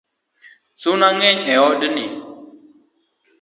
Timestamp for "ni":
1.95-2.07